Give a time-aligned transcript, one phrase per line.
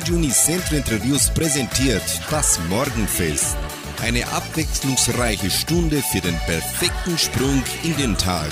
[0.00, 3.54] Radio Unicentro Interviews präsentiert das Morgenfest.
[4.00, 8.48] Eine abwechslungsreiche Stunde für den perfekten Sprung in den Tag.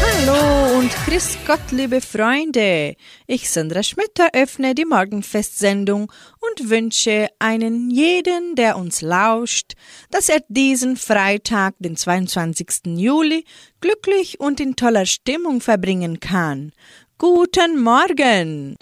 [0.00, 2.96] Hallo und grüß Gott, liebe Freunde.
[3.28, 6.10] Ich, Sandra Schmidt, eröffne die Morgenfestsendung
[6.40, 9.74] und wünsche einen jeden, der uns lauscht,
[10.10, 12.96] dass er diesen Freitag, den 22.
[12.96, 13.44] Juli,
[13.80, 16.72] glücklich und in toller Stimmung verbringen kann.
[17.18, 18.76] Guten Morgen!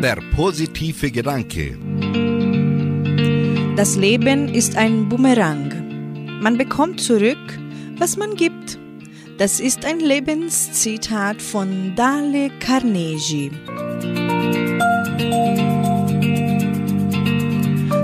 [0.00, 1.76] Der positive Gedanke.
[3.76, 6.40] Das Leben ist ein Bumerang.
[6.40, 7.36] Man bekommt zurück,
[7.98, 8.78] was man gibt.
[9.36, 13.50] Das ist ein Lebenszitat von Dale Carnegie.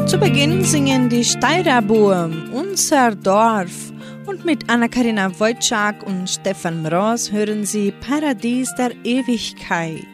[0.05, 3.95] Zu Beginn singen die Steirerbuben Unser Dorf
[4.29, 10.05] und mit Anna-Karina Wojcik und Stefan Mroz hören Sie Paradies der Ewigkeit.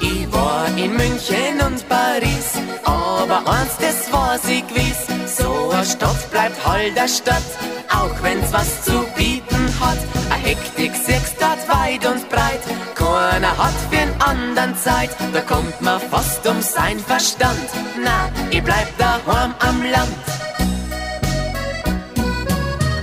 [0.00, 2.52] Ich war in München und Paris,
[2.84, 7.42] aber eins, das weiß ich gewiss, so eine Stadt bleibt halt der Stadt,
[7.88, 9.98] auch wenn's was zu bieten hat.
[10.30, 12.60] A Hektik siehst dort weit und breit,
[12.94, 17.68] keiner hat für einen anderen Zeit, da kommt man fast um sein Verstand.
[18.02, 20.24] Na, ich bleib daheim am Land.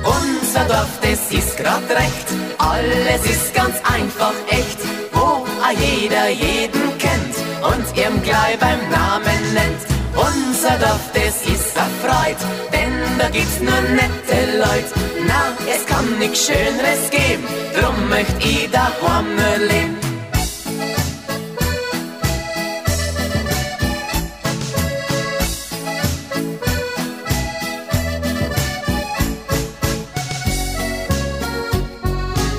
[0.03, 4.79] Unser Dorf, das ist grad recht, alles ist ganz einfach echt,
[5.13, 9.90] wo a jeder jeden kennt und ihrem gleich beim Namen nennt.
[10.21, 12.37] Unser Dorf, das ist erfreut,
[12.71, 14.91] denn da gibt's nur nette Leute.
[15.27, 17.43] Na, es kann nix Schöneres geben,
[17.75, 19.97] drum möcht ich daheim nur leben.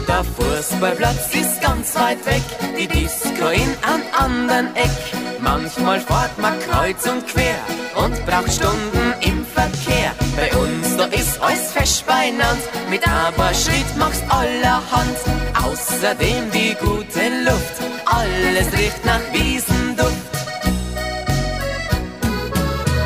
[0.09, 2.43] Der Fußballplatz ist ganz weit weg,
[2.77, 5.31] die Disco in einem anderen Eck.
[5.42, 7.58] Manchmal fährt man kreuz und quer
[7.97, 10.12] und braucht Stunden im Verkehr.
[10.36, 15.16] Bei uns, da ist alles fest beieinander, mit paar Schritt machst allerhand.
[15.64, 17.76] Außerdem die gute Luft,
[18.06, 20.32] alles riecht nach Wiesenduft.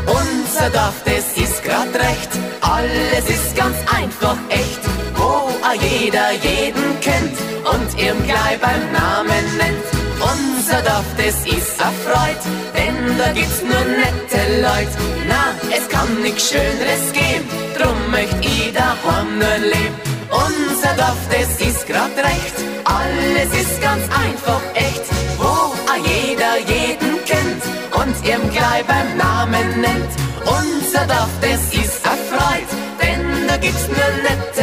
[0.06, 2.30] Unser Dorf, das ist grad recht,
[2.60, 4.80] alles ist ganz einfach echt,
[5.14, 7.38] wo a jeder jeden kennt
[7.72, 9.95] und ihm gleich beim Namen nennt.
[10.36, 12.42] Unser Dorf, das ist erfreut,
[12.76, 14.96] denn da gibt's nur nette Leute.
[15.28, 19.96] Na, es kann nix Schöneres geben, drum möcht ich daheim nur leben.
[20.30, 25.04] Unser Dorf, das ist grad recht, alles ist ganz einfach echt,
[25.38, 27.62] wo a jeder jeden kennt
[28.00, 30.12] und ihm gleich beim Namen nennt.
[30.44, 32.70] Unser Dorf, das ist erfreut,
[33.00, 34.55] denn da gibt's nur nette.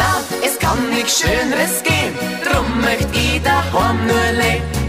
[0.00, 4.79] Na, es kann nix Schöneres geben, drum möcht ich daheim nur leben.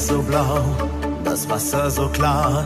[0.00, 0.64] Himmel so blau,
[1.24, 2.64] das Wasser so klar.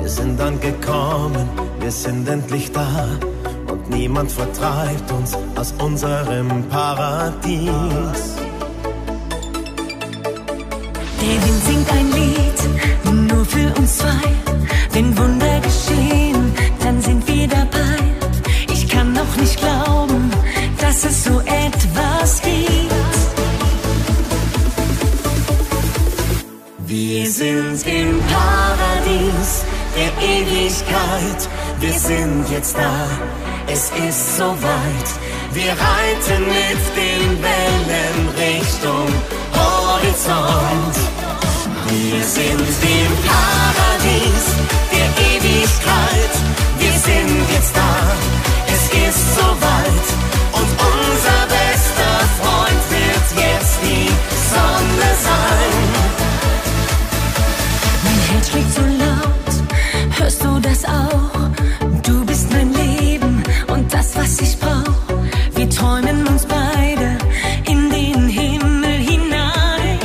[0.00, 1.48] Wir sind angekommen,
[1.80, 3.08] wir sind endlich da.
[3.70, 8.36] Und niemand vertreibt uns aus unserem Paradies.
[11.20, 14.28] Der Wind singt ein Lied, nur für uns zwei.
[14.92, 16.52] Wenn Wunder geschehen,
[16.82, 17.98] dann sind wir dabei.
[18.72, 20.30] Ich kann noch nicht glauben,
[20.80, 22.89] dass es so etwas gibt.
[27.20, 31.48] Wir sind im Paradies der Ewigkeit.
[31.78, 33.08] Wir sind jetzt da,
[33.66, 35.08] es ist soweit.
[35.52, 39.08] Wir reiten mit den Wellen Richtung
[39.52, 40.96] Horizont.
[41.90, 44.46] Wir sind im Paradies
[44.90, 46.32] der Ewigkeit.
[46.78, 48.16] Wir sind jetzt da,
[48.66, 50.06] es ist soweit.
[50.54, 51.49] Und unser
[60.90, 62.00] auch.
[62.02, 65.00] Du bist mein Leben und das, was ich brauch.
[65.54, 67.18] Wir träumen uns beide
[67.66, 69.98] in den Himmel hinein.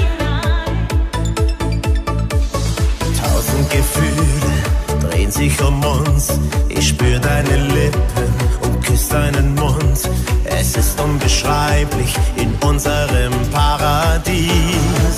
[3.21, 6.33] Tausend Gefühle drehen sich um uns.
[6.69, 8.29] Ich spür deine Lippen
[8.61, 9.99] und küss deinen Mund.
[10.45, 15.17] Es ist unbeschreiblich in unserem Paradies.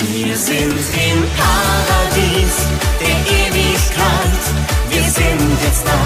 [0.00, 0.78] Wir sind
[1.08, 4.44] im Paradies der Ewigkeit.
[4.88, 6.00] Wir sind jetzt da,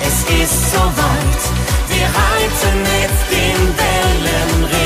[0.00, 1.42] es ist soweit.
[1.88, 4.77] Wir reiten mit den Wellen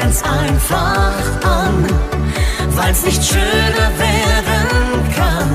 [0.00, 1.14] ganz einfach
[1.44, 1.86] an,
[2.70, 5.50] weil's nicht schöner werden kann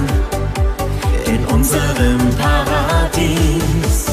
[1.26, 4.06] in unserem Paradies.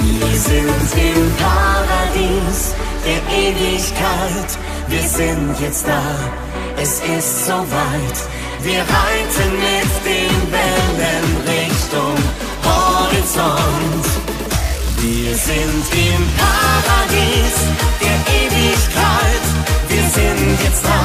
[0.00, 2.74] Wir sind im Paradies
[3.04, 4.50] der Ewigkeit.
[4.88, 6.02] Wir sind jetzt da,
[6.80, 8.18] es ist soweit.
[8.62, 12.16] Wir reiten mit den Wellen Richtung
[12.64, 14.41] Horizont.
[15.02, 17.56] Wir sind im Paradies
[18.00, 19.44] der Ewigkeit.
[19.88, 21.02] Wir sind jetzt da,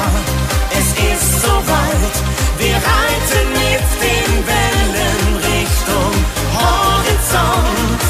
[0.70, 2.14] es ist soweit.
[2.58, 6.14] Wir reiten mit den Wellen Richtung
[6.54, 8.00] Horizont.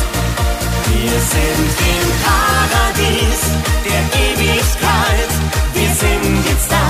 [0.93, 3.41] Wir sind im Paradies
[3.89, 5.33] der Ewigkeit.
[5.73, 6.87] Wir sind jetzt da,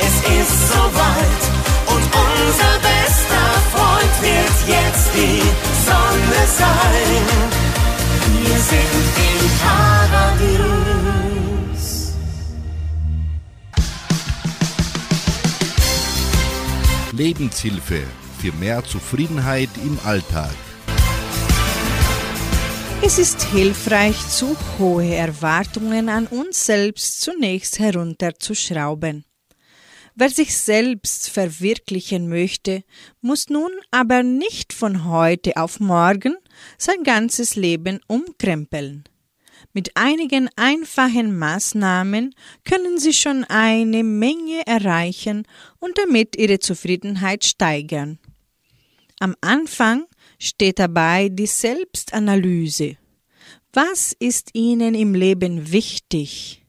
[0.00, 1.42] es ist soweit.
[1.86, 5.42] Und unser bester Freund wird jetzt die
[5.86, 7.45] Sonne sein.
[17.16, 18.02] Lebenshilfe
[18.38, 20.54] für mehr Zufriedenheit im Alltag.
[23.02, 29.24] Es ist hilfreich, zu hohe Erwartungen an uns selbst zunächst herunterzuschrauben.
[30.14, 32.82] Wer sich selbst verwirklichen möchte,
[33.20, 36.36] muss nun aber nicht von heute auf morgen
[36.78, 39.04] sein ganzes Leben umkrempeln.
[39.72, 45.46] Mit einigen einfachen Maßnahmen können Sie schon eine Menge erreichen
[45.78, 48.18] und damit Ihre Zufriedenheit steigern.
[49.18, 50.04] Am Anfang
[50.38, 52.96] steht dabei die Selbstanalyse.
[53.72, 56.62] Was ist Ihnen im Leben wichtig?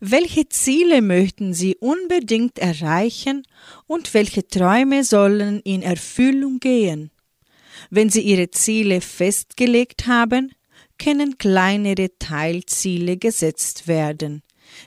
[0.00, 3.46] Welche Ziele möchten Sie unbedingt erreichen
[3.86, 7.10] und welche Träume sollen in Erfüllung gehen?
[7.90, 10.52] Wenn Sie Ihre Ziele festgelegt haben,
[10.98, 14.42] können kleinere Teilziele gesetzt werden,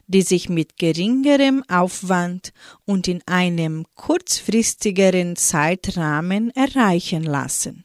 [0.08, 2.54] die sich mit geringerem Aufwand
[2.86, 7.84] und in einem kurzfristigeren Zeitrahmen erreichen lassen.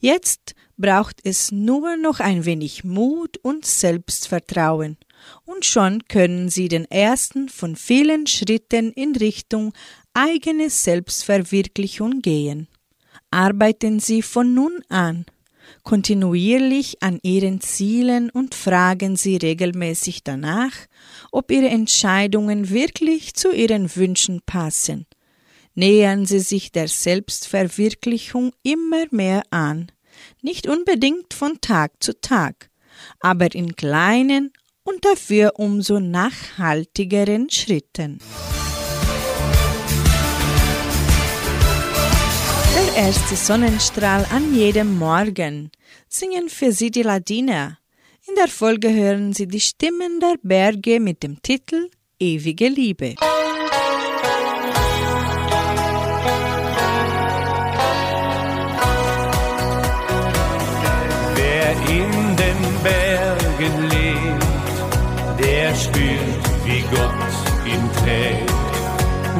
[0.00, 4.96] Jetzt braucht es nur noch ein wenig Mut und Selbstvertrauen,
[5.44, 9.72] und schon können Sie den ersten von vielen Schritten in Richtung
[10.14, 12.68] eigene Selbstverwirklichung gehen.
[13.30, 15.26] Arbeiten Sie von nun an
[15.82, 20.72] kontinuierlich an Ihren Zielen und fragen Sie regelmäßig danach,
[21.32, 25.06] ob Ihre Entscheidungen wirklich zu Ihren Wünschen passen.
[25.74, 29.92] Nähern Sie sich der Selbstverwirklichung immer mehr an,
[30.42, 32.70] nicht unbedingt von Tag zu Tag,
[33.20, 38.18] aber in kleinen und dafür umso nachhaltigeren Schritten.
[42.98, 45.70] Erste Sonnenstrahl an jedem Morgen
[46.08, 47.78] singen für Sie die Ladiner.
[48.26, 53.14] In der Folge hören Sie die Stimmen der Berge mit dem Titel Ewige Liebe.
[61.36, 68.52] Wer in den Bergen lebt, der spürt, wie Gott ihn trägt,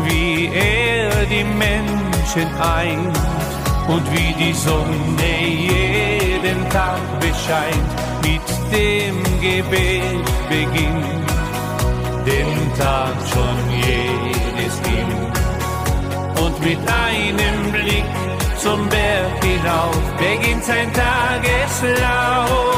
[0.06, 3.48] wie er die Menschen eint
[3.88, 7.88] und wie die Sonne jeden Tag bescheint,
[8.23, 11.30] mit dem Gebet beginnt,
[12.26, 15.38] den Tag schon jedes Kind.
[16.45, 18.04] Und mit einem Blick
[18.59, 22.76] zum Berg hinauf beginnt sein Tageslauf.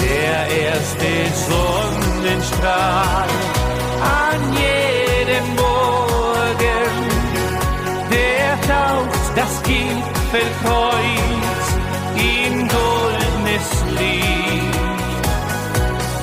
[0.00, 0.38] Der
[0.68, 1.10] erste
[1.48, 3.28] Sonnenstrahl
[4.00, 4.75] an jedem
[9.36, 11.04] das Gipfelkreuz
[12.16, 15.26] in goldenes Licht.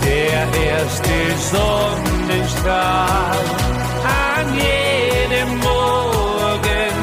[0.04, 0.42] Der
[0.72, 1.18] erste
[1.52, 3.38] Sonnenstrahl
[4.04, 6.96] an jedem Morgen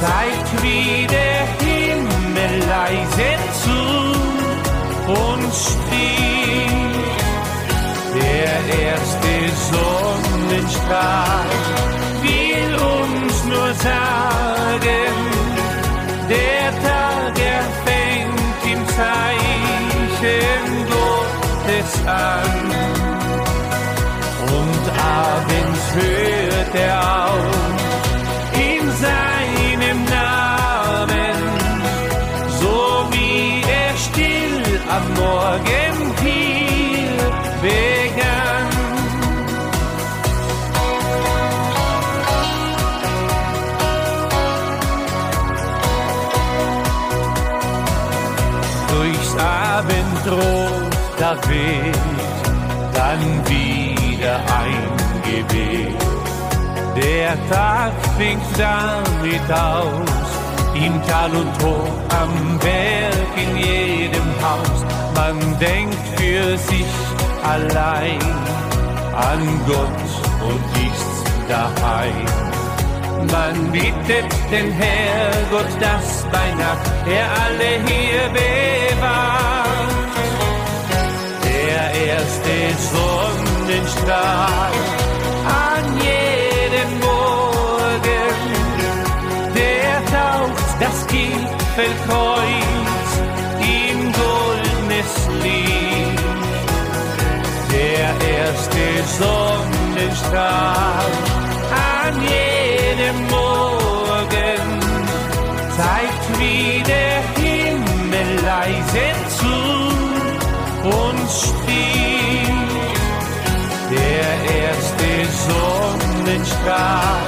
[0.00, 3.30] zeigt, wie der Himmel leise
[3.62, 3.80] zu
[5.12, 7.04] und stieg.
[8.14, 8.56] Der
[8.88, 9.32] erste
[9.70, 11.54] Sonnenstrahl
[13.84, 15.16] sagen,
[16.34, 22.54] der Tag erfängt im Zeichen Gottes an.
[24.58, 24.84] Und
[25.22, 27.54] abends hört er auf
[28.70, 31.38] in seinem Namen,
[32.60, 32.76] so
[33.12, 37.93] wie er still am Morgen hier.
[49.38, 51.94] Abendrot da weht
[52.92, 55.96] dann wieder eingeweht.
[56.96, 60.08] Der Tag fängt damit aus,
[60.74, 64.84] im Tal und Tor, am Berg, in jedem Haus.
[65.14, 66.92] Man denkt für sich
[67.42, 68.20] allein
[69.14, 72.43] an Gott und ist daheim.
[73.30, 79.88] Man bittet den Herrgott, dass bei Nacht er alle hier bewahrt.
[81.44, 82.56] Der erste
[82.92, 84.72] Sonnenstrahl
[85.46, 88.36] an jedem Morgen,
[89.54, 93.10] der taucht das Gipfelkreuz
[93.60, 95.12] in goldenes
[95.42, 96.22] Licht.
[97.72, 98.84] Der erste
[99.18, 101.12] Sonnenstrahl
[101.74, 104.66] an jedem Morgen
[105.76, 109.06] zeigt, wie der Himmel leise
[109.38, 109.56] zu
[110.98, 112.14] uns stieg.
[113.90, 114.30] Der
[114.62, 115.10] erste
[115.46, 117.26] Sonnenstrahl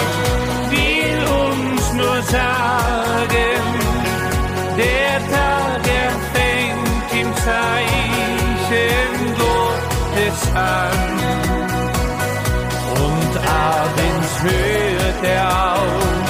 [0.71, 3.63] will uns nur sagen,
[4.77, 11.66] der Tag erfängt im Zeichen Gottes an.
[13.47, 16.27] Abends hört er auf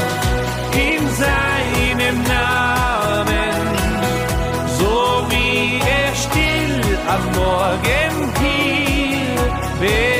[0.72, 3.60] in seinem Namen,
[4.78, 10.15] so wie er still am Morgen hier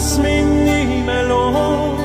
[0.00, 2.00] lass mich nie mehr los.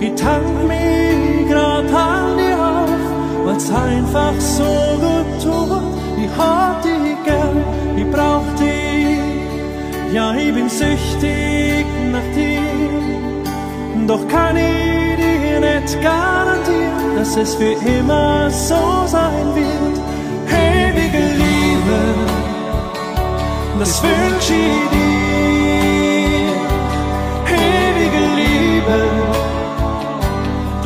[0.00, 4.70] Ich tank mich grad an dir auf, weil's einfach so
[5.04, 5.82] gut tut.
[6.24, 7.58] Ich hab dich gern,
[7.96, 14.08] ich brauch dich, ja ich bin süchtig nach dir.
[14.08, 19.96] Doch kann ich dir nicht garantieren, dass es für immer so sein wird.
[20.52, 22.00] Ewige Liebe,
[23.78, 24.89] das wünsch ich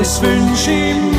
[0.05, 1.14] das wünsch ich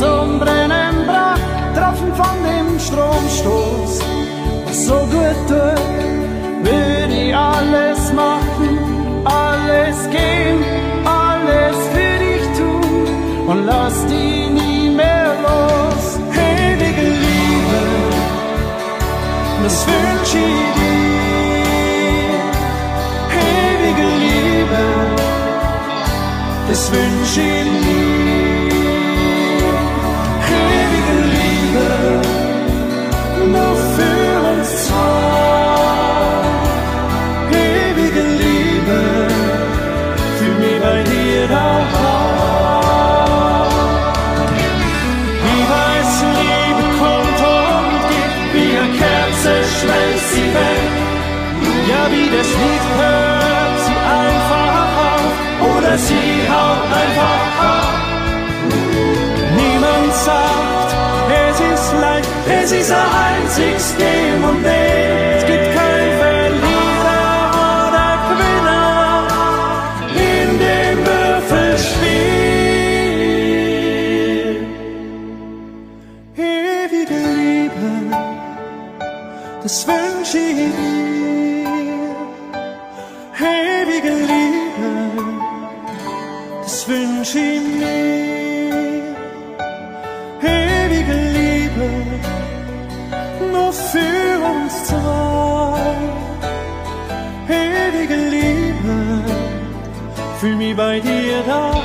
[0.00, 0.37] hast
[52.48, 57.94] das Lied hört sie einfach auf oder sie haut einfach ab.
[59.56, 60.94] Niemand sagt,
[61.30, 62.28] es ist leicht,
[62.62, 64.77] es ist ein einziges Geben und Nehmen.
[100.88, 101.77] Fühl mich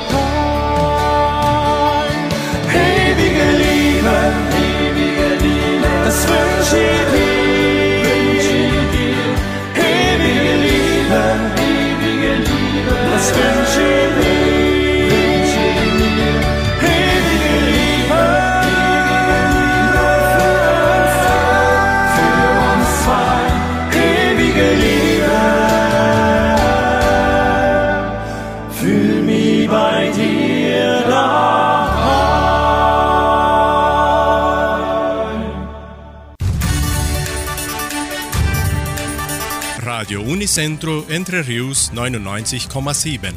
[40.56, 43.32] Unicentro Entre Rius 99,7.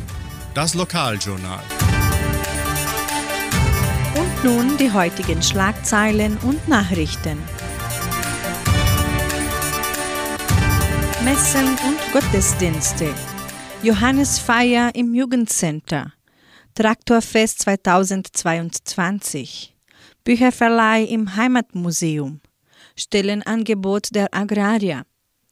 [0.53, 1.63] Das Lokaljournal.
[4.13, 7.39] Und nun die heutigen Schlagzeilen und Nachrichten.
[11.23, 13.11] Messen und Gottesdienste.
[13.81, 16.13] Johannesfeier im Jugendcenter.
[16.75, 19.75] Traktorfest 2022.
[20.23, 22.41] Bücherverleih im Heimatmuseum.
[22.95, 25.03] Stellenangebot der Agrarier.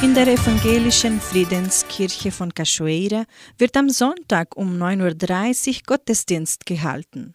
[0.00, 3.24] In der evangelischen Friedenskirche von Cachoeira
[3.58, 7.34] wird am Sonntag um 9.30 Uhr Gottesdienst gehalten.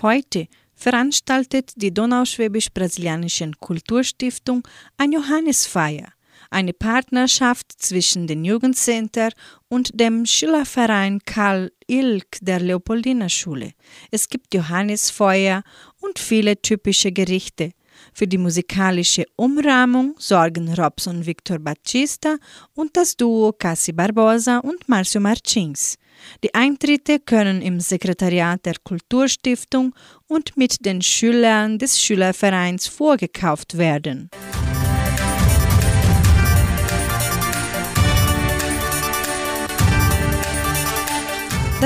[0.00, 6.08] Heute veranstaltet die Donauschwäbisch-Brasilianischen Kulturstiftung eine Johannisfeier,
[6.50, 9.30] eine Partnerschaft zwischen dem Jugendcenter
[9.68, 13.72] und dem Schülerverein Karl Ilk der Leopoldina Schule.
[14.10, 15.62] Es gibt Johannisfeuer
[16.06, 17.72] und viele typische Gerichte.
[18.12, 22.36] Für die musikalische Umrahmung sorgen Robson Victor Batista
[22.74, 25.96] und das Duo Cassi Barbosa und Marcio Martins.
[26.42, 29.94] Die Eintritte können im Sekretariat der Kulturstiftung
[30.26, 34.30] und mit den Schülern des Schülervereins vorgekauft werden.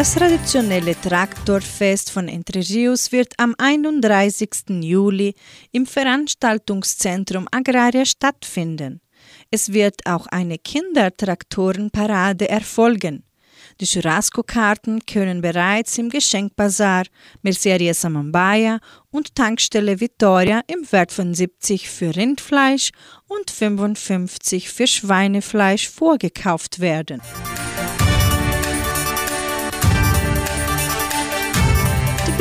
[0.00, 4.80] Das traditionelle Traktorfest von Entre Rios wird am 31.
[4.80, 5.34] Juli
[5.72, 9.02] im Veranstaltungszentrum Agraria stattfinden.
[9.50, 13.24] Es wird auch eine Kindertraktorenparade erfolgen.
[13.78, 17.04] Die Churrasco-Karten können bereits im Geschenkbazar
[17.42, 18.78] Merceria Samambaya
[19.10, 22.92] und Tankstelle Vittoria im Wert von 70 für Rindfleisch
[23.28, 27.20] und 55 für Schweinefleisch vorgekauft werden.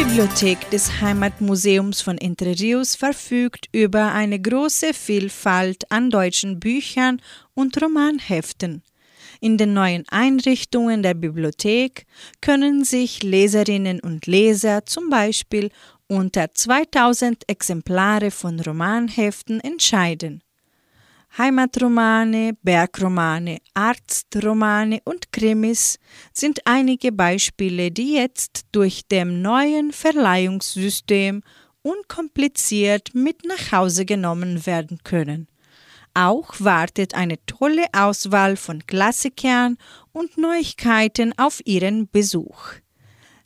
[0.09, 7.21] Bibliothek des Heimatmuseums von Entre Rios verfügt über eine große Vielfalt an deutschen Büchern
[7.53, 8.81] und Romanheften.
[9.39, 12.07] In den neuen Einrichtungen der Bibliothek
[12.41, 15.69] können sich Leserinnen und Leser zum Beispiel
[16.07, 20.41] unter 2000 Exemplare von Romanheften entscheiden.
[21.37, 25.99] Heimatromane, Bergromane, Arztromane und Krimis
[26.33, 31.41] sind einige Beispiele, die jetzt durch dem neuen Verleihungssystem
[31.81, 35.47] unkompliziert mit nach Hause genommen werden können.
[36.13, 39.77] Auch wartet eine tolle Auswahl von Klassikern
[40.11, 42.73] und Neuigkeiten auf Ihren Besuch.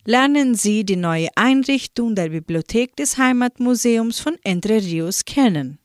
[0.05, 5.79] Lernen Sie die neue Einrichtung der Bibliothek des Heimatmuseums von Entre Rios kennen.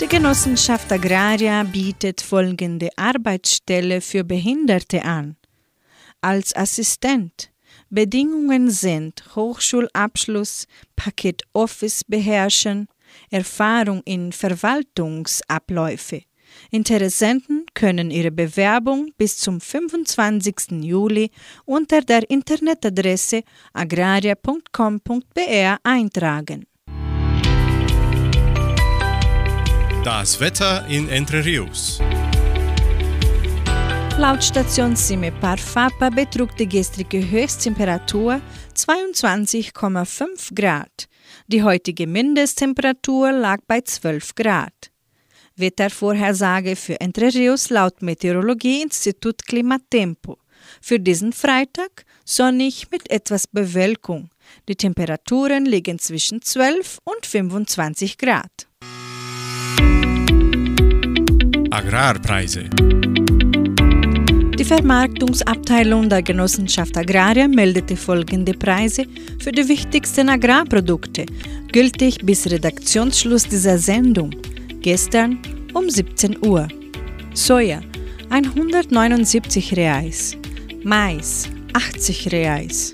[0.00, 5.36] Die Genossenschaft Agraria bietet folgende Arbeitsstelle für Behinderte an.
[6.22, 7.50] Als Assistent
[7.90, 12.88] Bedingungen sind Hochschulabschluss, Paket Office beherrschen,
[13.30, 16.22] Erfahrung in Verwaltungsabläufe.
[16.70, 20.82] Interessenten können ihre Bewerbung bis zum 25.
[20.82, 21.30] Juli
[21.66, 23.42] unter der Internetadresse
[23.74, 26.69] agraria.com.br eintragen.
[30.04, 32.00] Das Wetter in Entre Rios.
[34.16, 38.40] Laut Station Sime Parfapa betrug die gestrige Höchsttemperatur
[38.74, 41.06] 22,5 Grad.
[41.48, 44.90] Die heutige Mindesttemperatur lag bei 12 Grad.
[45.56, 50.38] Wettervorhersage für Entre Rios laut Meteorologieinstitut Klimatempo.
[50.80, 54.30] Für diesen Freitag sonnig mit etwas Bewölkung.
[54.66, 58.66] Die Temperaturen liegen zwischen 12 und 25 Grad.
[61.70, 62.68] Agrarpreise.
[64.58, 69.04] Die Vermarktungsabteilung der Genossenschaft Agraria meldete folgende Preise
[69.38, 71.26] für die wichtigsten Agrarprodukte,
[71.72, 74.34] gültig bis Redaktionsschluss dieser Sendung,
[74.82, 75.38] gestern
[75.72, 76.66] um 17 Uhr.
[77.34, 77.80] Soja
[78.30, 80.36] 179 Reais,
[80.82, 82.92] Mais 80 Reais,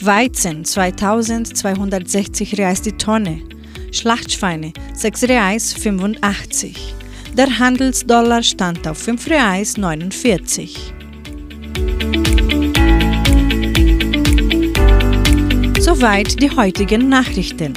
[0.00, 3.40] Weizen 2260 Reais die Tonne,
[3.92, 6.97] Schlachtschweine 6 Reais 85.
[7.38, 10.92] Der Handelsdollar stand auf 5 Reais 49.
[15.78, 17.74] Soweit die heutigen Nachrichten.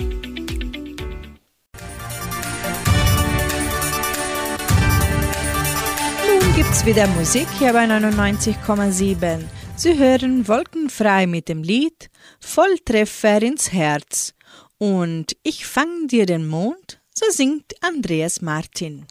[6.26, 9.42] Nun gibt's wieder Musik hier bei 99,7.
[9.76, 14.34] Sie hören Wolkenfrei mit dem Lied Volltreffer ins Herz.
[14.80, 19.06] Und ich fang dir den Mond, so singt Andreas Martin.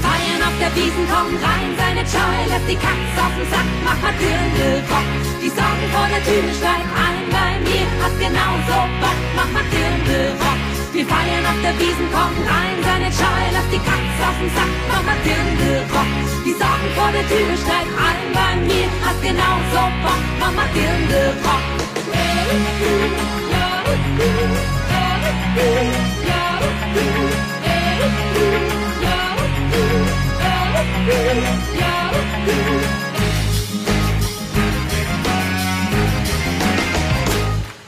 [0.00, 3.98] Feiern auf der Wiesen, komm rein, seine Scheu, lass die Katze auf den Sack, mach
[4.00, 5.08] mal Dirndl-Rock.
[5.42, 10.60] Die Sorgen vor der Tür steig ein bei mir, hast genauso Bock, mach mal Dirndl-Rock.
[10.92, 14.72] Wir feiern auf der Wiesen, komm rein, seine Scheu, lass die Katze auf den Sack,
[14.88, 16.10] mach mal Dirndl-Rock.
[16.46, 21.82] Die Sorgen vor der Tür steig ein bei mir, hast genauso Bock, mach mal Dirndl-Rock.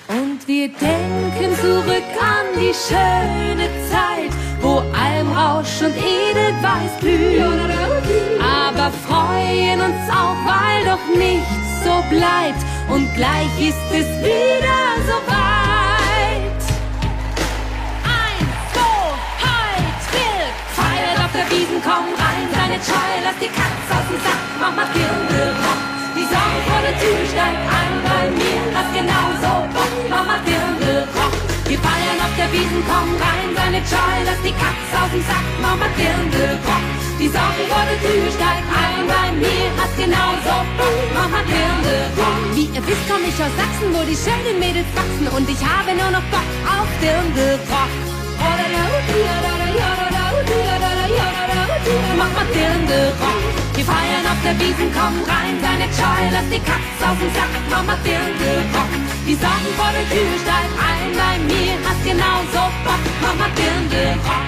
[0.09, 7.71] Und wir denken zurück an die schöne Zeit, wo Almrausch und Edelweiß blühen.
[8.43, 15.15] Aber freuen uns auch, weil doch nichts so bleibt und gleich ist es wieder so
[15.31, 16.63] weit.
[18.03, 19.07] Eins, zwei,
[19.47, 22.24] halt, wild, feiert auf der Wiesen, komm
[22.65, 25.81] seine Scheu, lass die Katze aus dem Sack, mach mal Dirndl-Rock.
[26.17, 31.35] Die Sorgen vor der Tür steigt ein bei mir, hast genauso Bock, mach mal Dirndl-Rock.
[31.69, 35.47] Wir feiern auf der Wiesen, komm rein, seine Scheu, lass die Katze aus dem Sack,
[35.61, 36.85] mach mal Dirndl-Rock.
[37.21, 42.39] Die Sorgen vor der Tür steigt ein bei mir, hast genauso Bock, mach mal Dirndl-Rock.
[42.57, 45.93] Wie ihr wisst, komm ich aus Sachsen, wo die schönen Mädels wachsen und ich habe
[45.93, 46.89] nur noch Bock auf
[51.85, 52.17] Dirndl-Rock.
[52.17, 53.65] Mach mal Dirndl-Rock.
[53.77, 57.51] Wir feiern auf der Wiesen, komm rein, seine Scheu, lass die Katze aus dem Sack,
[57.69, 58.89] Mama Dirndl rock.
[59.27, 64.45] Die Sorgen vor der Tür, steig ein bei mir, hast genauso Bock, Mama Dirndl rock.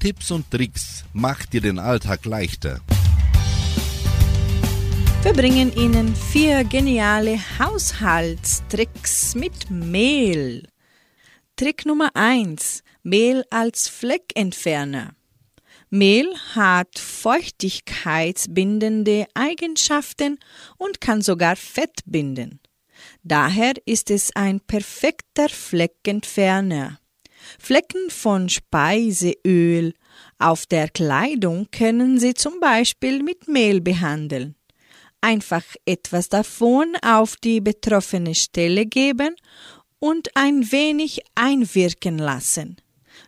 [0.00, 2.80] Tipps und Tricks macht dir den Alltag leichter.
[5.22, 10.66] Wir bringen Ihnen vier geniale Haushaltstricks mit Mehl.
[11.56, 12.82] Trick Nummer 1.
[13.02, 15.16] Mehl als Fleckentferner.
[15.90, 20.38] Mehl hat feuchtigkeitsbindende Eigenschaften
[20.78, 22.60] und kann sogar Fett binden.
[23.22, 27.00] Daher ist es ein perfekter Fleckentferner.
[27.58, 29.94] Flecken von Speiseöl
[30.38, 34.54] auf der Kleidung können Sie zum Beispiel mit Mehl behandeln
[35.22, 39.34] einfach etwas davon auf die betroffene Stelle geben
[39.98, 42.76] und ein wenig einwirken lassen.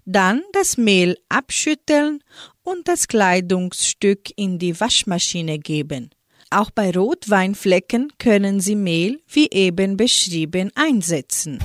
[0.07, 2.23] Dann das Mehl abschütteln
[2.63, 6.11] und das Kleidungsstück in die Waschmaschine geben.
[6.51, 11.59] Auch bei Rotweinflecken können Sie Mehl, wie eben beschrieben, einsetzen.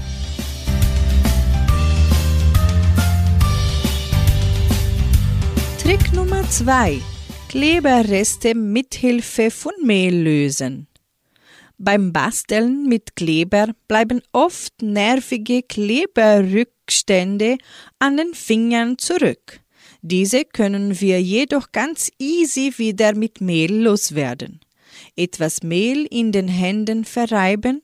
[5.81, 7.01] Trick Nummer 2
[7.49, 10.87] Kleberreste mithilfe von Mehl lösen.
[11.77, 15.63] Beim Basteln mit Kleber bleiben oft nervige
[16.89, 17.57] Kleberrückstände
[17.99, 19.61] an den Fingern zurück.
[20.01, 24.59] Diese können wir jedoch ganz easy wieder mit Mehl loswerden.
[25.15, 27.81] Etwas Mehl in den Händen verreiben,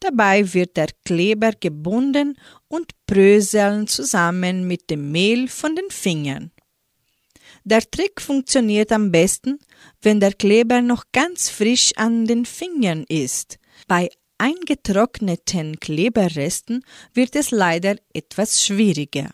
[0.00, 2.38] dabei wird der Kleber gebunden
[2.68, 6.50] und bröseln zusammen mit dem Mehl von den Fingern.
[7.64, 9.58] Der Trick funktioniert am besten,
[10.00, 13.58] wenn der Kleber noch ganz frisch an den Fingern ist.
[13.88, 19.30] Bei eingetrockneten Kleberresten wird es leider etwas schwieriger.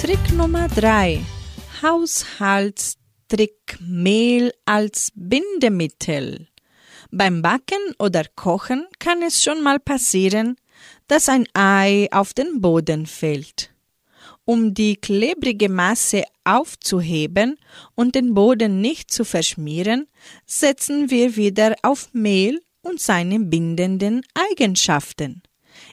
[0.00, 1.20] Trick Nummer 3.
[1.82, 6.48] Haushaltstrick Mehl als Bindemittel.
[7.10, 10.56] Beim Backen oder Kochen kann es schon mal passieren,
[11.08, 13.75] dass ein Ei auf den Boden fällt.
[14.48, 17.58] Um die klebrige Masse aufzuheben
[17.96, 20.06] und den Boden nicht zu verschmieren,
[20.46, 25.42] setzen wir wieder auf Mehl und seine bindenden Eigenschaften.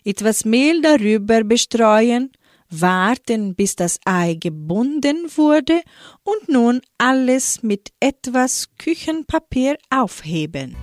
[0.06, 2.32] Etwas Mehl darüber bestreuen,
[2.70, 5.82] warten, bis das Ei gebunden wurde
[6.24, 10.76] und nun alles mit etwas Küchenpapier aufheben.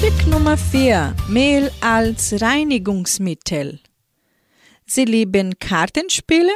[0.00, 1.16] Trick Nummer 4.
[1.28, 3.80] Mehl als Reinigungsmittel.
[4.86, 6.52] Sie lieben Kartenspiele?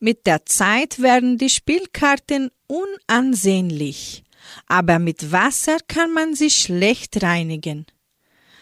[0.00, 4.22] Mit der Zeit werden die Spielkarten unansehnlich,
[4.66, 7.86] aber mit Wasser kann man sie schlecht reinigen.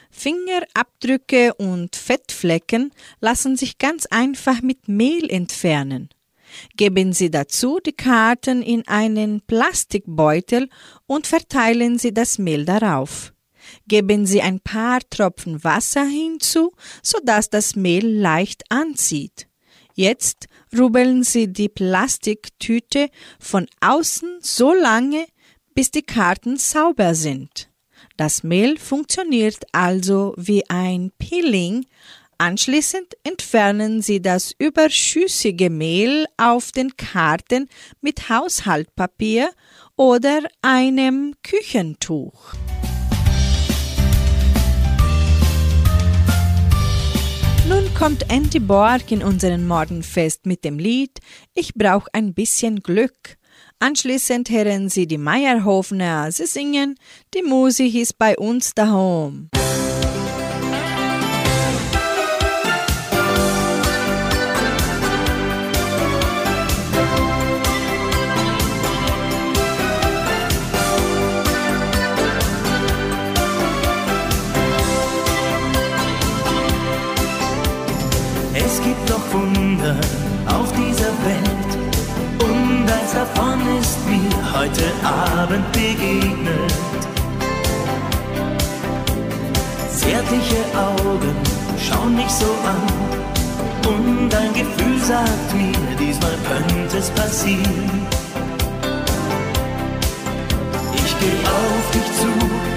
[0.09, 6.11] Fingerabdrücke und Fettflecken lassen sich ganz einfach mit Mehl entfernen.
[6.77, 10.69] Geben Sie dazu die Karten in einen Plastikbeutel
[11.07, 13.34] und verteilen Sie das Mehl darauf.
[13.87, 19.47] Geben Sie ein paar Tropfen Wasser hinzu, sodass das Mehl leicht anzieht.
[19.95, 25.27] Jetzt rubbeln Sie die Plastiktüte von außen so lange,
[25.75, 27.69] bis die Karten sauber sind.
[28.17, 31.87] Das Mehl funktioniert also wie ein Peeling.
[32.39, 37.69] Anschließend entfernen Sie das überschüssige Mehl auf den Karten
[38.01, 39.51] mit Haushaltpapier
[39.97, 42.55] oder einem Küchentuch.
[47.67, 51.21] Nun kommt Andy Borg in unseren Morgenfest mit dem Lied
[51.55, 53.39] Ich brauch ein bisschen Glück.
[53.79, 56.97] Anschließend hören Sie die Meierhofner, sie singen
[57.33, 59.49] Die Musik ist bei uns daheim.
[59.51, 59.84] Wunder
[83.25, 86.73] davon ist mir heute Abend begegnet.
[89.93, 91.35] Zärtliche Augen
[91.79, 92.83] schauen mich so an.
[93.93, 98.07] Und ein Gefühl sagt mir, diesmal könnte es passieren.
[100.95, 102.33] Ich geh auf dich zu,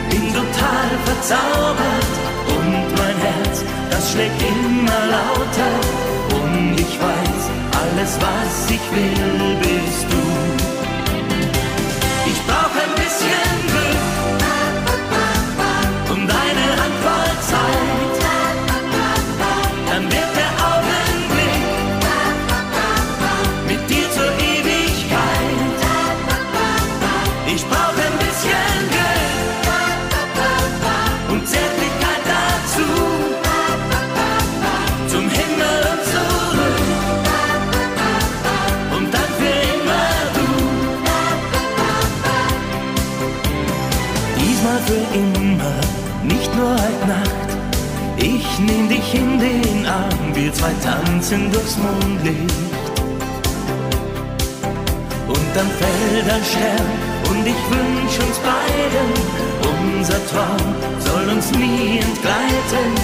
[0.10, 2.14] bin total verzaubert.
[2.56, 6.08] Und mein Herz, das schlägt immer lauter
[6.80, 7.43] ich weiß,
[7.82, 10.16] alles was ich will, bist du.
[13.08, 13.66] Ich
[48.60, 52.55] Ich nehm dich in den Arm, wir zwei tanzen durchs Mondlicht.
[55.28, 56.89] Und dann fällt ein Stern
[57.30, 59.14] und ich wünsch uns beiden,
[59.99, 62.95] unser Traum soll uns nie entgleiten.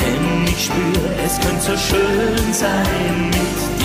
[0.00, 3.81] Denn ich spür, es könnte so schön sein mit dir.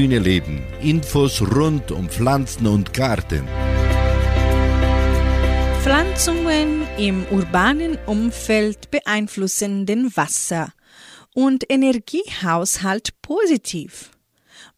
[0.00, 0.62] Grüne Leben.
[0.80, 3.46] Infos rund um Pflanzen und Garten.
[5.82, 10.72] Pflanzungen im urbanen Umfeld beeinflussen den Wasser-
[11.34, 14.10] und Energiehaushalt positiv.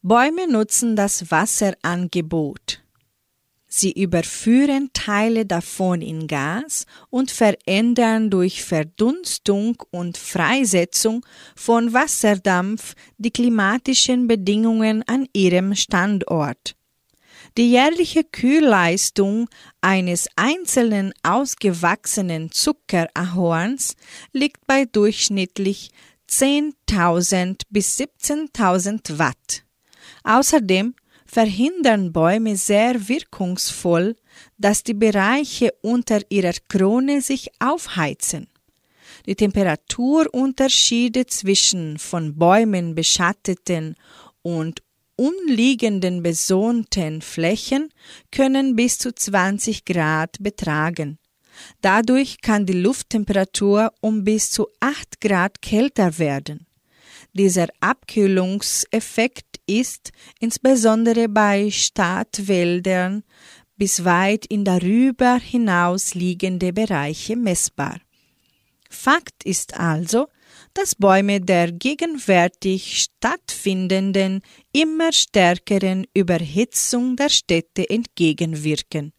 [0.01, 2.82] Bäume nutzen das Wasserangebot.
[3.75, 13.31] Sie überführen Teile davon in Gas und verändern durch Verdunstung und Freisetzung von Wasserdampf die
[13.31, 16.75] klimatischen Bedingungen an ihrem Standort.
[17.57, 19.49] Die jährliche Kühlleistung
[19.81, 23.95] eines einzelnen ausgewachsenen Zuckerahorns
[24.33, 25.89] liegt bei durchschnittlich
[26.29, 29.63] 10.000 bis 17.000 Watt.
[30.23, 30.93] Außerdem
[31.33, 34.15] verhindern Bäume sehr wirkungsvoll,
[34.59, 38.47] dass die Bereiche unter ihrer Krone sich aufheizen.
[39.25, 43.95] Die Temperaturunterschiede zwischen von Bäumen beschatteten
[44.43, 44.83] und
[45.15, 47.89] umliegenden besohnten Flächen
[48.31, 51.17] können bis zu 20 Grad betragen.
[51.81, 56.67] Dadurch kann die Lufttemperatur um bis zu 8 Grad kälter werden.
[57.33, 63.23] Dieser Abkühlungseffekt ist insbesondere bei Stadtwäldern
[63.75, 67.99] bis weit in darüber hinaus liegende Bereiche messbar.
[68.87, 70.27] Fakt ist also,
[70.75, 79.11] dass Bäume der gegenwärtig stattfindenden immer stärkeren Überhitzung der Städte entgegenwirken.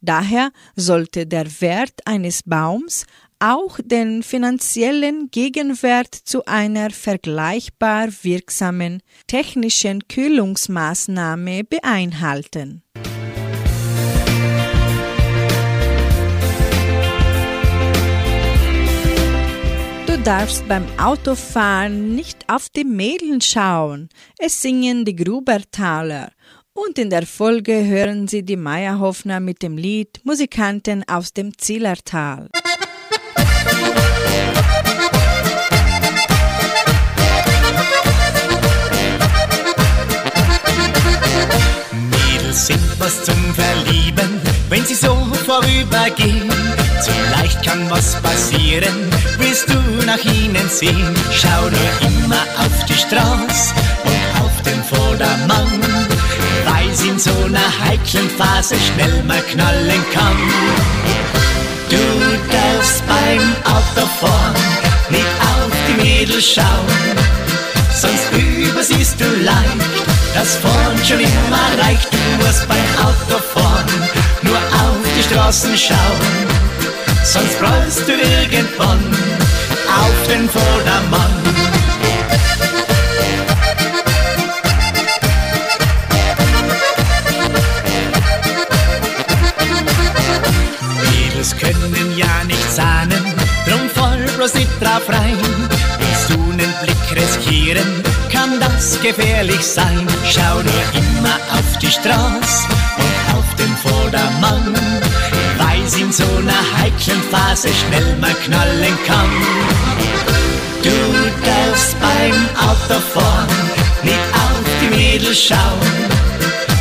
[0.00, 3.06] Daher sollte der Wert eines Baums
[3.40, 12.82] auch den finanziellen Gegenwert zu einer vergleichbar wirksamen technischen Kühlungsmaßnahme beinhalten.
[20.06, 24.10] Du darfst beim Autofahren nicht auf die Mädchen schauen.
[24.38, 26.32] Es singen die Grubertaler.
[26.74, 32.48] Und in der Folge hören Sie die Meyerhoffner mit dem Lied Musikanten aus dem Zillertal.
[42.52, 46.50] Sind was zum Verlieben, wenn sie so vorübergehen.
[47.00, 51.14] Zu leicht kann was passieren, willst du nach ihnen sehen.
[51.30, 53.72] Schau nur immer auf die Straße
[54.04, 55.80] und auf den Vordermann,
[56.66, 60.36] weil sie in so einer heiklen Phase schnell mal knallen kann.
[61.88, 61.96] Du
[62.50, 64.54] darfst beim Autofahren
[65.08, 66.86] nicht auf die Mädels schauen,
[68.00, 69.76] sonst übersiehst du leicht,
[70.34, 72.08] das vorn schon immer reicht.
[72.10, 73.86] Du musst beim Autofahren
[74.42, 76.48] nur auf die Straßen schauen,
[77.24, 79.04] sonst rollst du irgendwann
[79.86, 81.39] auf den Vordermann.
[98.80, 100.06] Kann das gefährlich sein.
[100.24, 102.66] Schau nur immer auf die Straße
[102.96, 104.74] und auf den Vordermann,
[105.58, 109.30] weil sie in so einer heiklen Phase schnell mal knallen kann.
[110.82, 110.90] Du
[111.44, 113.48] darfst beim Autofahren
[114.02, 115.94] nicht auf die Mädels schauen,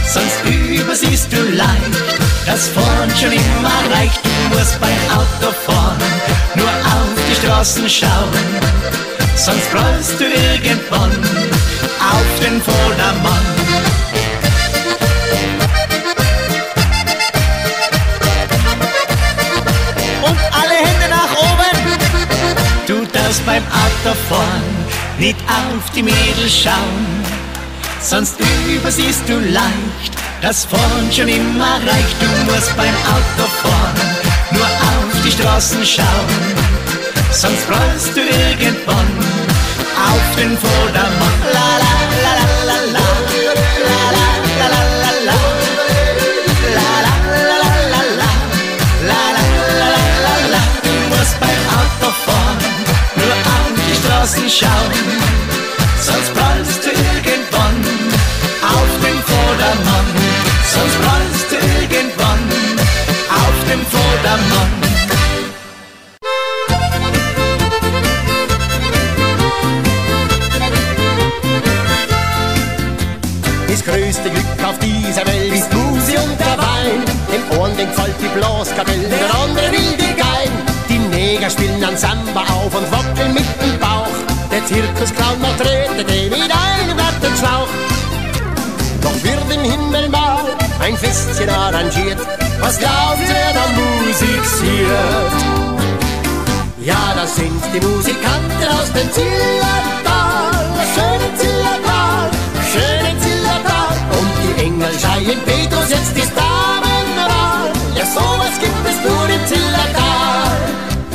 [0.07, 4.21] sonst übersiehst du leicht, das vorn schon immer reicht.
[4.23, 5.97] Du musst beim Autofahren
[6.55, 8.45] nur auf die Straßen schauen,
[9.35, 11.11] sonst rollst du irgendwann
[12.11, 13.45] auf den Vordermann.
[20.21, 21.69] Und alle Hände nach oben.
[22.87, 24.79] Du darfst beim Autofahren
[25.19, 27.05] nicht auf die Mädels schauen,
[28.01, 28.35] sonst
[28.67, 32.15] übersiehst du leicht, das vorn schon immer reicht.
[32.19, 34.09] Du musst beim Autofahren
[34.51, 36.29] nur auf die Straßen schauen,
[37.31, 39.11] sonst rollst du irgendwann
[39.99, 41.48] auf den Vordermann.
[54.19, 54.91] Straßen schauen,
[56.01, 57.75] sonst prallst du irgendwann
[58.61, 60.07] auf den Vordermann.
[60.73, 62.43] Sonst prallst du irgendwann
[63.29, 64.71] auf dem Vordermann.
[73.69, 77.05] Das größte Glück auf dieser Welt ist Musi und der Wein.
[77.31, 80.51] Dem Ohren den kalt die Blaskapelle, der andere will die Gein.
[80.89, 83.98] Die Neger spielen an Samba auf und wackeln mit dem Bauch.
[84.59, 87.69] Der Zirkusclown macht Trete mit einem Gartenschlauch.
[89.01, 90.43] Doch wird im Himmel mal
[90.81, 92.17] ein Festchen arrangiert.
[92.59, 95.31] Was glauben Sie, wer da musiziert?
[96.81, 100.51] Ja, das sind die Musikanten aus dem Zillertal,
[100.93, 102.29] schöne Zillertal,
[102.73, 103.95] schöne Zillertal.
[104.11, 107.71] Und die Engel schreien Petrus, jetzt ist Damenwahl.
[107.95, 110.49] Ja, sowas gibt es nur im Zillertal.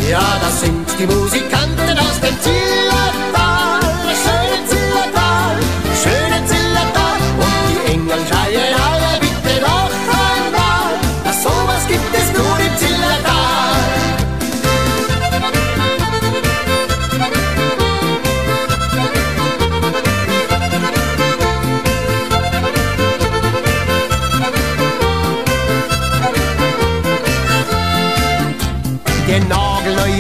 [0.08, 2.93] Ja, das sind die Musikanten aus dem Zillertal,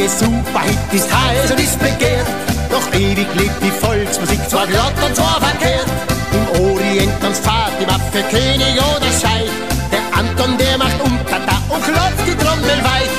[0.04, 2.26] nagelneue Superhit ist heiß und ist begehrt.
[2.70, 5.86] Doch ewig lebt die Volksmusik, zwar glatt und zwar verkehrt.
[6.32, 7.42] Im Orient tanzt
[7.80, 9.50] die Waffe, König oder Scheich.
[9.92, 13.14] Der Anton, der macht Umtata und klopft die Trommel weich.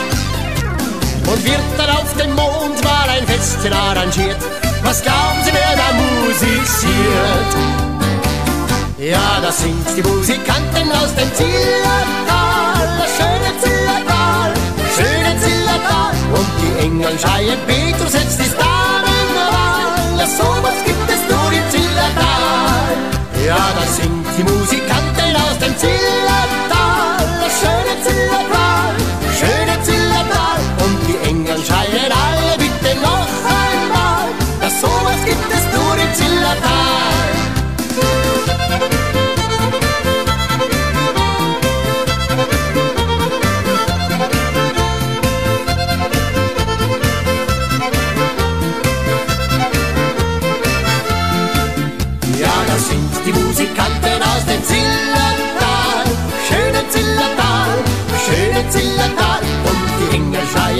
[1.31, 4.38] Und wird dann auf dem Mond mal ein Festchen arrangiert.
[4.83, 7.51] Was glauben Sie, wer da musiziert?
[8.97, 13.84] Ja, das sind die Musikanten aus dem Zillertal, das schöne Zillertal,
[16.78, 20.19] Engel schreien, Petrus, jetzt ist Damenwahl.
[20.19, 22.95] Ja, sowas gibt es nur im Zillertal.
[23.45, 26.64] Ja, das sind die Musikanten aus dem Zillertal,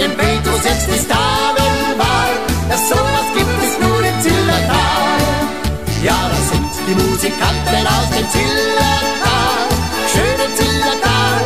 [0.06, 2.34] Schreien Petrus, jetzt ist Damenwahl.
[2.70, 5.18] Ja, sowas gibt es nur im Zillertal.
[6.02, 9.66] Ja, das sind die Musikanten aus dem Zillertal,
[10.12, 11.40] schöne Zillertal,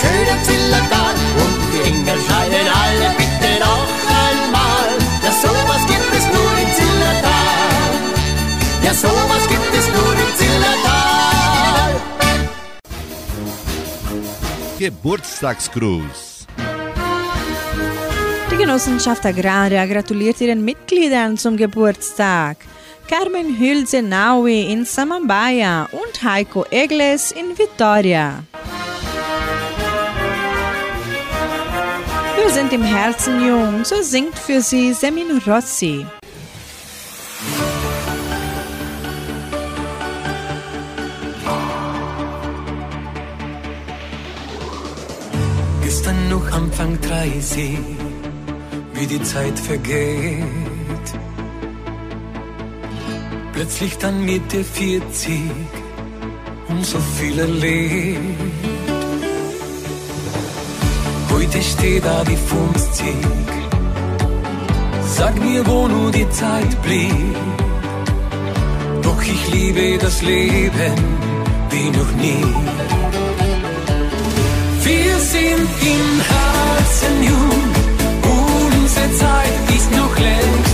[0.00, 1.14] schöne Zillertal.
[1.42, 3.90] Und die Engel schreien alle bitte noch
[4.22, 4.90] einmal.
[5.24, 7.90] Ja, sowas gibt es nur im Zillertal.
[8.84, 11.90] Ja, sowas gibt es nur im Zillertal.
[14.78, 16.33] Geburtstagsgruß.
[18.54, 22.56] Die Genossenschaft Agraria gratuliert ihren Mitgliedern zum Geburtstag.
[23.08, 28.44] Carmen Hülse Naui in Samambaya und Heiko Egles in Vitoria.
[32.36, 36.06] Wir sind im Herzen jung, so singt für sie Semino Rossi.
[45.82, 47.78] Gestern noch Anfang 30,
[48.94, 51.06] wie die Zeit vergeht.
[53.52, 55.40] Plötzlich dann Mitte 40
[56.68, 58.18] und so viel erlebt.
[61.30, 63.06] Heute steht da die 50.
[65.16, 67.36] Sag mir, wo nur die Zeit blieb.
[69.02, 70.94] Doch ich liebe das Leben
[71.70, 72.44] wie noch nie.
[74.82, 77.83] Wir sind im Herzen jung,
[79.12, 80.73] Zeit ist noch längst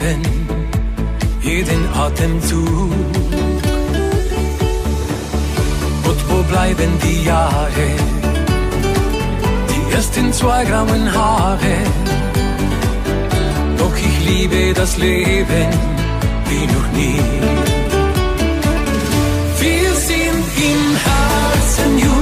[0.00, 0.22] Leben,
[1.40, 2.92] jeden Atemzug.
[6.08, 7.86] Und wo bleiben die Jahre,
[9.70, 11.76] die ersten zwei grauen Haare?
[13.78, 15.68] Doch ich liebe das Leben
[16.48, 17.20] wie noch nie.
[19.60, 22.15] Wir sind im Herzen jung,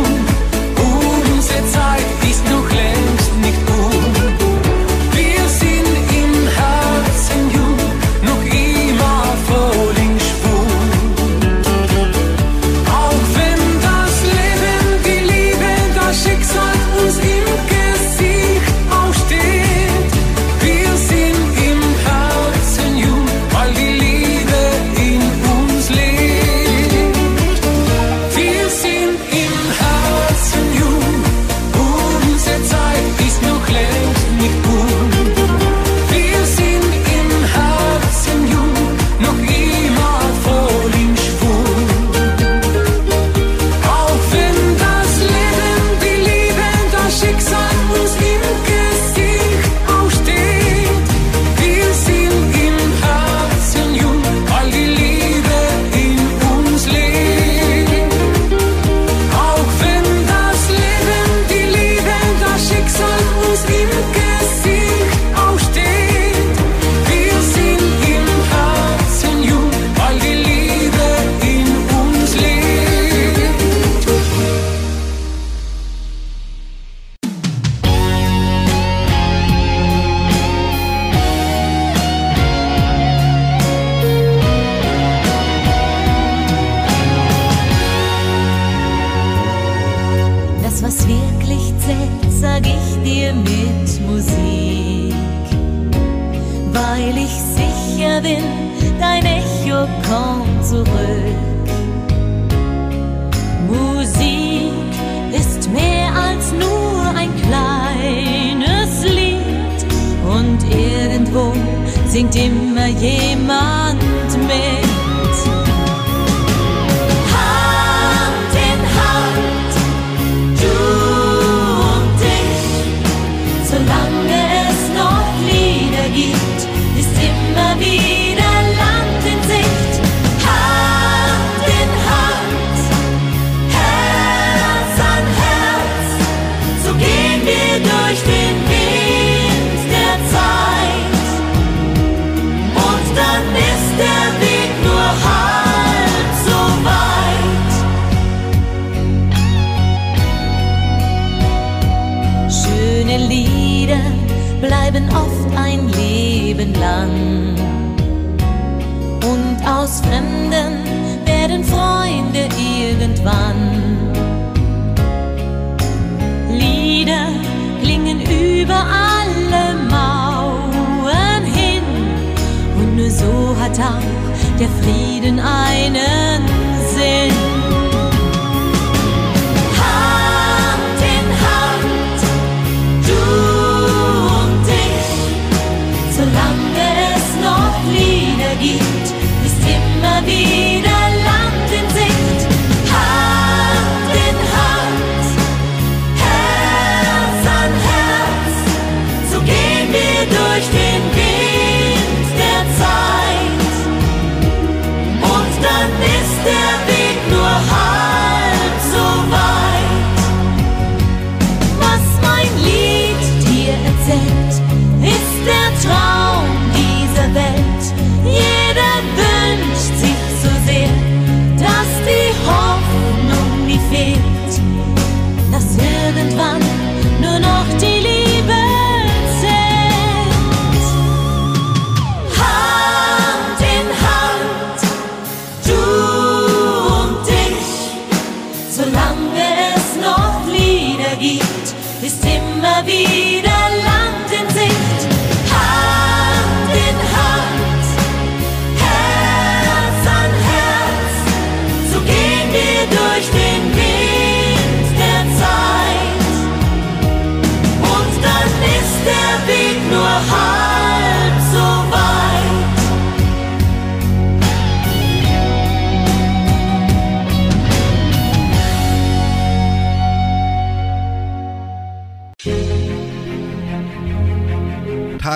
[242.75, 243.34] ist immer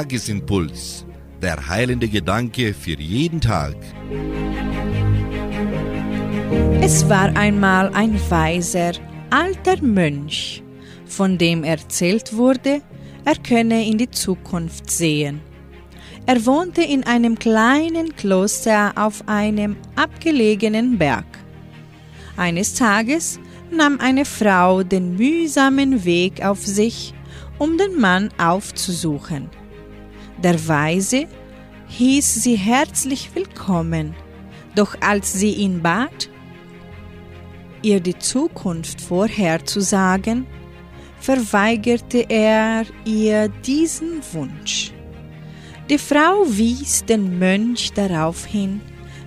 [0.09, 1.05] Tagesimpuls.
[1.43, 3.77] Der heilende Gedanke für jeden Tag.
[6.81, 8.93] Es war einmal ein weiser,
[9.29, 10.63] alter Mönch,
[11.05, 12.81] von dem erzählt wurde,
[13.27, 15.43] er könne in die Zukunft sehen.
[16.25, 21.27] Er wohnte in einem kleinen Kloster auf einem abgelegenen Berg.
[22.39, 23.39] Eines Tages
[23.71, 27.13] nahm eine Frau den mühsamen Weg auf sich,
[27.59, 29.51] um den Mann aufzusuchen.
[30.43, 31.27] Der Weise
[31.89, 34.15] hieß sie herzlich willkommen,
[34.77, 36.31] doch als sie ihn bat,
[37.83, 40.47] ihr die Zukunft vorherzusagen,
[41.19, 44.93] verweigerte er ihr diesen Wunsch.
[45.91, 48.81] Die Frau wies den Mönch darauf hin,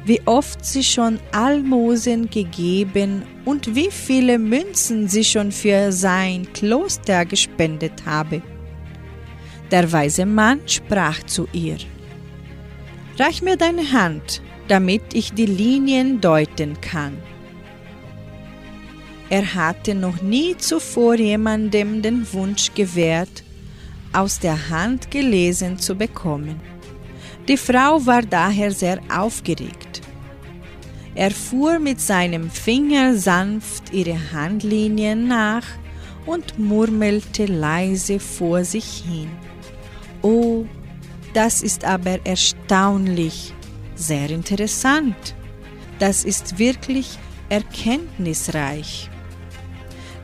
[0.06, 7.26] wie oft sie schon Almosen gegeben und wie viele Münzen sie schon für sein Kloster
[7.26, 8.42] gespendet habe.
[9.72, 11.78] Der weise Mann sprach zu ihr,
[13.18, 17.18] Reich mir deine Hand, damit ich die Linien deuten kann.
[19.30, 23.44] Er hatte noch nie zuvor jemandem den Wunsch gewährt,
[24.12, 26.60] aus der Hand gelesen zu bekommen.
[27.48, 30.02] Die Frau war daher sehr aufgeregt.
[31.16, 35.66] Er fuhr mit seinem Finger sanft ihre Handlinien nach
[36.26, 39.30] und murmelte leise vor sich hin.
[40.22, 40.66] Oh,
[41.34, 43.54] das ist aber erstaunlich,
[43.96, 45.36] sehr interessant.
[46.00, 47.18] Das ist wirklich
[47.50, 49.10] erkenntnisreich.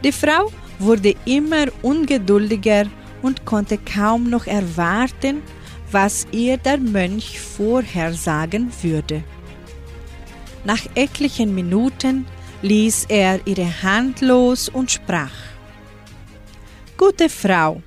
[0.04, 2.86] Die Frau wurde immer ungeduldiger
[3.22, 5.42] und konnte kaum noch erwarten,
[5.92, 9.24] was ihr der Mönch vorhersagen würde.
[10.64, 12.26] Nach etlichen Minuten
[12.62, 15.32] ließ er ihre Hand los und sprach
[16.98, 17.82] Gute Frau,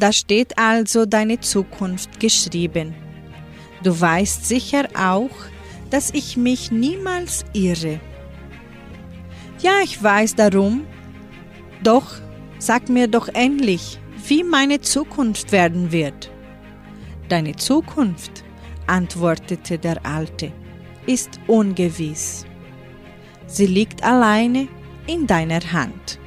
[0.00, 2.94] da steht also deine Zukunft geschrieben.
[3.82, 5.30] Du weißt sicher auch,
[5.90, 8.00] dass ich mich niemals irre.
[9.60, 10.86] Ja, ich weiß darum.
[11.82, 12.14] Doch,
[12.58, 16.30] sag mir doch endlich, wie meine Zukunft werden wird.
[17.28, 18.44] Deine Zukunft,
[18.86, 20.52] antwortete der Alte,
[21.06, 22.44] ist ungewiss.
[23.46, 24.68] Sie liegt alleine
[25.06, 26.19] in deiner Hand.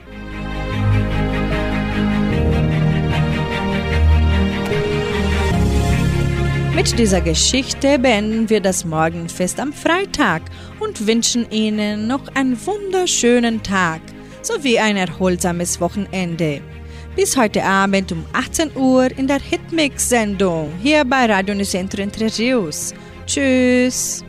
[6.75, 10.41] Mit dieser Geschichte beenden wir das Morgenfest am Freitag
[10.79, 14.01] und wünschen Ihnen noch einen wunderschönen Tag
[14.41, 16.61] sowie ein erholsames Wochenende.
[17.15, 22.95] Bis heute Abend um 18 Uhr in der Hitmix-Sendung hier bei Radio Nicentro Entre Rios.
[23.27, 24.25] Tschüss!